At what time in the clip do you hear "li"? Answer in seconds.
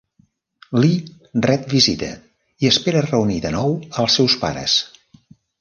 0.83-0.89